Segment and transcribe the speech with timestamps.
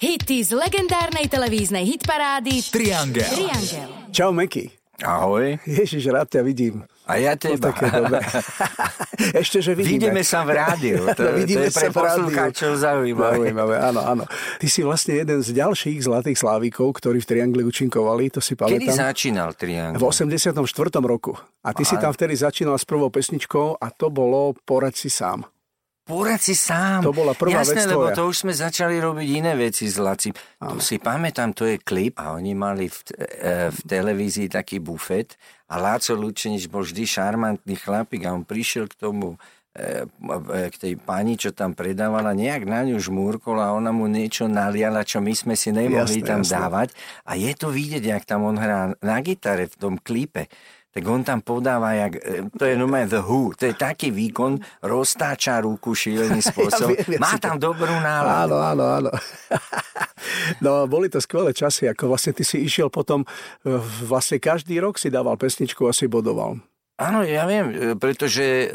[0.00, 3.20] Hity z legendárnej televíznej hitparády Triangel.
[3.20, 3.88] Triangel.
[4.08, 4.72] Čau, Meky.
[5.00, 5.60] Ahoj.
[5.62, 6.88] Ježiš, rád ťa vidím.
[7.04, 7.68] A ja Po teba.
[7.68, 8.16] také dobe.
[9.44, 10.08] Ešte, že vidíme.
[10.08, 11.04] Vidíme sa v rádiu.
[11.04, 13.44] To, No, vidíme to je pre poslucháčov zaujímavé.
[13.44, 14.24] Zaujímavé, áno, áno.
[14.56, 18.88] Ty si vlastne jeden z ďalších zlatých slávikov, ktorí v Triangli účinkovali, to si Kedy
[18.88, 18.96] pamätám.
[19.04, 20.00] začínal Triangel?
[20.00, 20.64] V 84.
[20.96, 21.36] roku.
[21.60, 25.44] A ty si tam vtedy začínal s prvou pesničkou a to bolo Poraď si sám.
[26.10, 27.06] Poraď si sám.
[27.06, 28.16] To bola prvá Jasné, vec lebo tvoja.
[28.18, 30.34] to už sme začali robiť iné veci s Lacim.
[30.58, 35.38] To si pamätám, to je klip a oni mali v, e, v televízii taký bufet
[35.70, 39.38] a Láco Lučenič bol vždy šarmantný chlapík a on prišiel k tomu
[39.70, 44.10] e, e, k tej pani, čo tam predávala, nejak na ňu žmúrkol a ona mu
[44.10, 46.54] niečo naliala, čo my sme si nemohli Jasné, tam jasné.
[46.58, 46.88] dávať.
[47.22, 50.50] A je to vidieť, jak tam on hrá na gitare v tom klipe.
[50.90, 54.58] Tak on tam podáva, jak, e, to je normálne The Who, to je taký výkon,
[54.82, 56.92] roztáča ruku šílený spôsob.
[56.92, 58.54] viem, ja Má si to- tam dobrú náladu.
[58.54, 59.10] Áno, áno, áno.
[60.60, 63.24] No, boli to skvelé časy, ako vlastne ty si išiel potom,
[63.62, 63.70] e,
[64.02, 66.60] vlastne každý rok si dával pesničku a si bodoval.
[66.96, 68.66] Áno, ja viem, e, pretože e,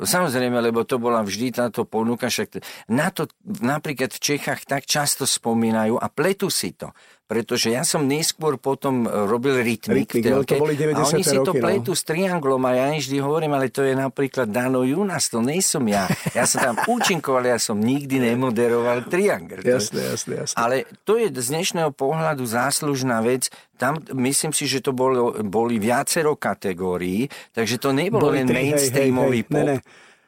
[0.00, 2.56] samozrejme, lebo to bola vždy táto ponuka, však
[2.88, 3.28] na to
[3.60, 6.88] napríklad v Čechách tak často spomínajú a pletú si to.
[7.24, 11.24] Pretože ja som neskôr potom e, robil rytmik, Rytmik, no, to boli a oni 90.
[11.24, 11.64] si to roky, no.
[11.64, 15.64] pletú s trianglom a ja vždy hovorím, ale to je napríklad Dano Junas, to nie
[15.64, 16.04] som ja.
[16.36, 19.56] Ja som tam účinkoval, ja som nikdy nemoderoval triangl.
[19.56, 20.56] To je- Jasné, jasné, jasné.
[20.60, 20.76] ale
[21.08, 23.48] to je z dnešného pohľadu záslužná vec.
[23.80, 28.54] Tam myslím si, že to bolo, boli viacero kategórií, takže to nebolo Boli len tri,
[28.54, 29.54] hej, mainstreamový hej, hej.
[29.56, 29.68] Ne, pop.
[29.72, 29.76] ne.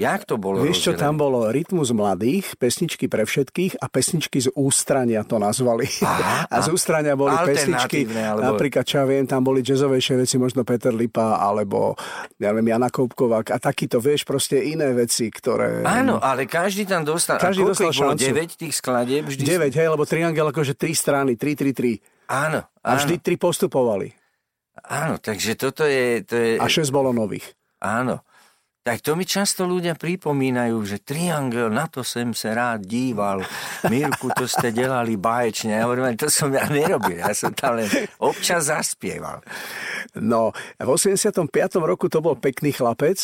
[0.00, 1.04] Jak to bolo Vieš čo, rozdelené?
[1.04, 5.84] tam bolo rytmus mladých, pesničky pre všetkých a pesničky z ústrania to nazvali.
[6.00, 10.40] Aha, a z ústrania boli pesničky, alebo- napríklad, čo ja viem, tam boli jazzovejšie veci,
[10.40, 12.00] možno Peter Lipa, alebo
[12.40, 15.84] ja neviem, Jana Koupková a takýto, vieš, proste iné veci, ktoré...
[15.84, 17.36] Áno, ale každý tam dostal...
[17.36, 18.24] Každý a dostal šancu.
[18.24, 19.28] 9 tých skladieb?
[19.28, 19.44] Vždy...
[19.44, 22.32] 9, hej, lebo triangel akože 3 strany, 3, 3, 3.
[22.32, 24.08] Áno, A áno, vždy 3 postupovali.
[24.80, 26.24] áno, takže toto je...
[26.24, 27.52] To je A 6 bolo nových.
[27.84, 28.24] Áno.
[28.80, 33.44] Tak to mi často ľudia pripomínajú, že triangel, na to som sa rád díval.
[33.92, 35.76] Mirku, to ste delali báječne.
[35.76, 37.20] Ja hovorím, to som ja nerobil.
[37.20, 39.44] Ja som tam len občas zaspieval.
[40.16, 41.44] No, v 85.
[41.84, 43.20] roku to bol pekný chlapec.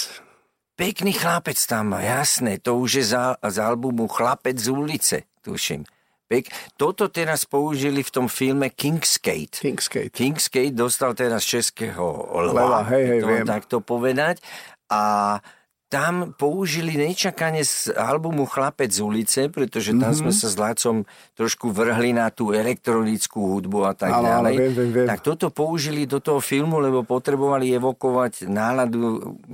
[0.76, 2.60] Pekný chlapec tam jasné.
[2.60, 5.88] To už je za, z albumu Chlapec z ulice, tuším.
[6.26, 6.50] Pek...
[6.74, 9.62] Toto teraz použili v tom filme Kingskate.
[9.62, 10.12] Kingskate.
[10.12, 13.46] Kingskate dostal teraz českého Leva, lva, hej, hej, to viem.
[13.46, 14.42] takto povedať.
[14.88, 15.38] A
[15.86, 20.18] tam použili nečakane z albumu Chlapec z ulice, pretože tam Mhm.
[20.18, 24.54] sme sa s Lácom trošku vrhli na tú elektronickú hudbu a tak áno, ďalej.
[24.56, 25.06] viem, viem, viem.
[25.06, 28.98] Tak toto použili do toho filmu, lebo potrebovali evokovať náladu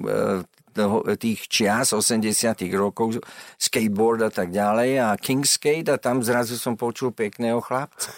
[0.00, 0.80] e,
[1.14, 2.32] tých čias 80
[2.72, 3.20] rokov,
[3.54, 8.08] skateboard a tak ďalej a Kingskate a tam zrazu som počul pekného chlapca.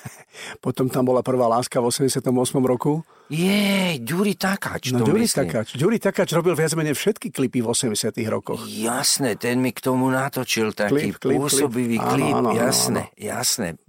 [0.59, 2.23] Potom tam bola prvá láska v 88.
[2.61, 3.03] roku.
[3.27, 5.25] Jej, Ďuri Takáč No, to Ďuri.
[5.25, 5.75] Takáč.
[5.75, 8.61] Ďuri Takáč robil viac menej všetky klipy v 80 rokoch.
[8.65, 12.05] Jasné, ten mi k tomu natočil taký Klip, klip, pôsobivý klip.
[12.05, 12.35] Áno, klip.
[12.35, 13.81] áno, áno, jasné, jasné.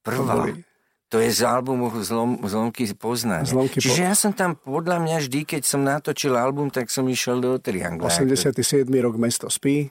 [0.00, 0.44] Prvá.
[0.44, 0.64] boli-
[1.08, 3.48] To je z albumu Zlom, Zlomky poznania.
[3.48, 7.08] Zlomky po- Čiže ja som tam, podľa mňa vždy, keď som natočil album, tak som
[7.08, 8.12] išiel do Triangla.
[8.12, 8.52] 87.
[9.00, 9.88] rok Mesto spí.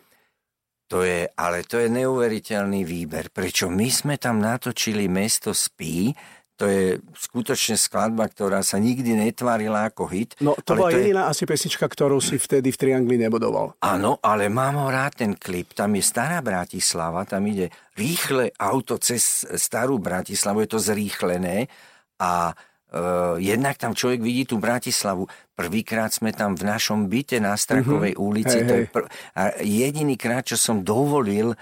[0.88, 3.28] To je, ale to je neuveriteľný výber.
[3.28, 6.16] Prečo my sme tam natočili Mesto spí,
[6.58, 10.34] to je skutočne skladba, ktorá sa nikdy netvárila ako hit.
[10.42, 13.78] No, to bola je- jediná asi pesnička, ktorú si vtedy v Triangli nebodoval.
[13.86, 15.78] Áno, ale mám ho rád ten klip.
[15.78, 21.70] Tam je stará Bratislava, tam ide rýchle auto cez starú Bratislavu, je to zrýchlené
[22.18, 23.00] a e,
[23.44, 25.28] jednak tam človek vidí tú Bratislavu.
[25.58, 28.62] Prvýkrát sme tam v našom byte na Strakovej ulici.
[28.62, 31.58] Hej, to je pr- a jediný krát, čo som dovolil e,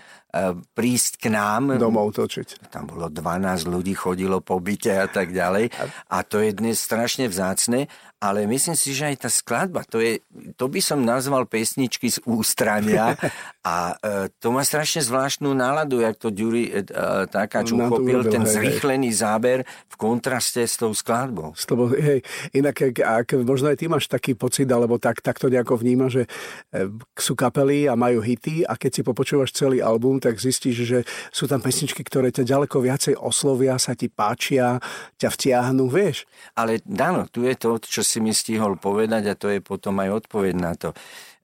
[0.75, 2.67] prísť k nám, Domov točiť.
[2.69, 5.71] tam bolo 12 ľudí, chodilo po byte a tak ďalej.
[6.11, 7.87] A to je dnes strašne vzácne,
[8.19, 10.19] ale myslím si, že aj tá skladba, to, je,
[10.55, 13.19] to by som nazval pesničky z ústrania
[13.67, 17.99] a e, to má strašne zvláštnu náladu, jak to Ďuri e, e, Takáč Na to
[17.99, 18.55] uchopil, urobil, ten hej, hej.
[18.55, 21.51] zrýchlený záber v kontraste s tou skladbou.
[21.55, 22.23] To bol, hej,
[22.55, 26.29] inak, ak, možno aj ty máš taký pocit, alebo tak, tak to nejako vníma, že
[26.71, 26.87] e,
[27.17, 30.99] sú kapely a majú hity a keď si popočúvaš celý album, tak zistíš, že
[31.33, 34.77] sú tam pesničky, ktoré ťa ďaleko viacej oslovia, sa ti páčia,
[35.17, 36.29] ťa vtiahnu, vieš.
[36.53, 40.23] Ale Dano, tu je to, čo si mi stihol povedať a to je potom aj
[40.23, 40.93] odpoveď na to.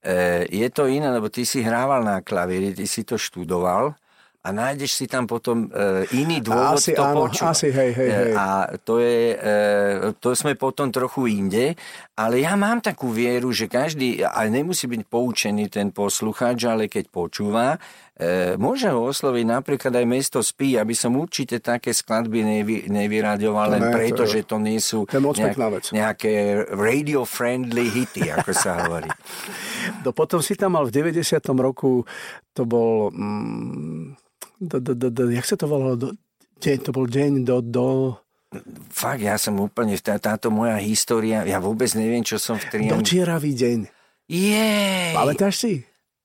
[0.03, 3.95] E, je to iné, lebo ty si hrával na klavíri, ty si to študoval
[4.41, 7.53] a nájdeš si tam potom e, iný dôvod asi, to áno, počúvať.
[7.53, 8.31] Asi, hej, hej, hej.
[8.33, 9.47] A to, je, e,
[10.17, 11.77] to sme potom trochu inde,
[12.17, 17.13] ale ja mám takú vieru, že každý, aj nemusí byť poučený ten poslucháč, ale keď
[17.13, 17.77] počúva,
[18.17, 23.77] e, môže ho osloviť napríklad aj mesto spí, aby som určite také skladby nevy, nevyraďoval,
[23.77, 25.21] len ne, preto, to je- že to nie sú to
[25.69, 25.85] vec.
[25.93, 29.09] nejaké radio-friendly hity, ako sa hovorí.
[30.01, 31.41] No potom si tam mal v 90.
[31.61, 32.05] roku,
[32.57, 33.13] to bol...
[33.13, 34.17] Mm,
[34.61, 35.97] do, do, do, do, jak sa to volalo?
[35.97, 36.07] Do,
[36.61, 37.57] deň, to bol deň do...
[37.59, 37.85] do
[38.91, 42.99] Fakt, ja som úplne, tá, táto moja história, ja vôbec neviem, čo som v triangli.
[42.99, 43.79] dočieravý deň.
[44.27, 45.11] Jej!
[45.15, 45.73] Pamätáš si?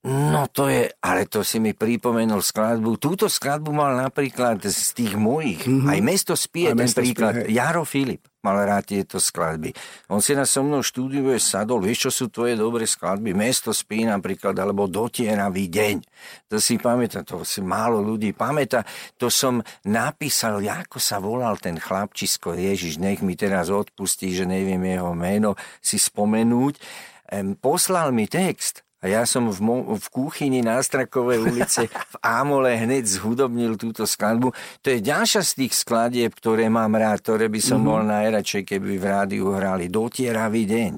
[0.07, 2.95] No to je, ale to si mi pripomenul skladbu.
[2.95, 5.67] Túto skladbu mal napríklad z tých mojich.
[5.67, 5.87] Mm-hmm.
[5.91, 7.33] Aj mesto spie, Aj ten Mesto spie, príklad.
[7.43, 7.51] hej.
[7.51, 9.75] Jaro Filip mal rád tieto skladby.
[10.07, 13.35] On si na so mnou štúdiuje sadol, vieš, čo sú tvoje dobré skladby?
[13.35, 15.95] Mesto spí napríklad, alebo Dotieravý deň.
[16.47, 18.87] To si pamätá, to si málo ľudí pamätá.
[19.19, 24.79] To som napísal, ako sa volal ten chlapčisko, Ježiš, nech mi teraz odpustí, že neviem
[24.79, 26.79] jeho meno si spomenúť.
[27.59, 32.73] Poslal mi text a ja som v, mo- v kuchyni na Strakovej ulice v Ámole
[32.73, 34.53] hneď zhudobnil túto skladbu.
[34.81, 37.91] To je ďalšia z tých skladieb, ktoré mám rád, ktoré by som mm-hmm.
[37.93, 39.85] bol najradšej, keby v rádiu hrali.
[39.85, 40.93] Dotieravý deň.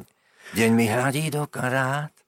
[0.56, 2.19] Deň mi hladí do karát.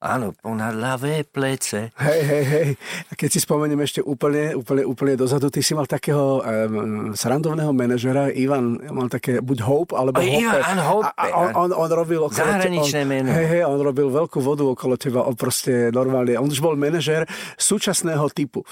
[0.00, 1.92] Áno, ponad ľavé plece.
[2.00, 2.68] Hej, hej, hej.
[3.08, 7.68] A keď si spomeniem ešte úplne, úplne, úplne dozadu, ty si mal takého um, srandovného
[7.76, 10.40] manažera, Ivan, mal také buď Hope, alebo Hope.
[10.40, 13.28] Ivan, áno, Hope, A, on, on, on robil okolo Zahraničné on, meno.
[13.28, 17.28] Hej, hej, on robil veľkú vodu okolo teba, on proste normálne, on už bol manažer
[17.60, 18.64] súčasného typu.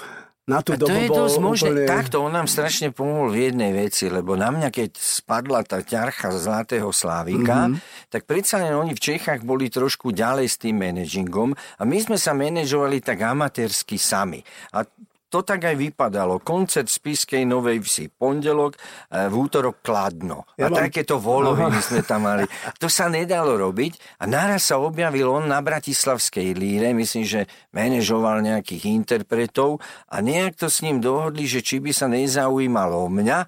[0.49, 1.69] Na tú A to dobu je bol dosť možné.
[1.69, 1.85] úplne...
[1.85, 6.33] Takto on nám strašne pomohol v jednej veci, lebo na mňa, keď spadla tá ťarcha
[6.33, 7.77] Zlatého Slávika, Mhm.
[7.77, 8.09] mm-hmm.
[8.09, 12.17] tak predsa len oni v Čechách boli trošku ďalej s tým manažingom a my sme
[12.17, 14.41] sa manažovali tak amatérsky sami.
[14.73, 14.81] A
[15.29, 16.41] to tak aj vypadalo.
[16.41, 20.49] Koncert Spiskej Novej Vsi, pondelok, e, v útorok Kladno.
[20.57, 22.49] Ja a mám- takéto voloviny sme tam mali.
[22.81, 27.41] To sa nedalo robiť a naraz sa objavil on na Bratislavskej líre, myslím, že
[27.71, 29.79] manažoval nejakých interpretov
[30.09, 33.39] a nejak to s ním dohodli, že či by sa nezaujímalo o mňa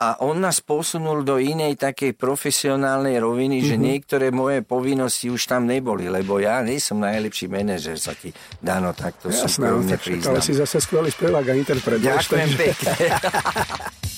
[0.00, 3.68] a on nás posunul do inej takej profesionálnej roviny, mm-hmm.
[3.68, 8.32] že niektoré moje povinnosti už tam neboli, lebo ja nie som najlepší manažer, sa ti
[8.56, 10.40] Dano takto Jasné, súkromne ale priznám.
[10.40, 12.00] si zase skvelý spevák a interpret.
[12.00, 12.92] Ďakujem pekne.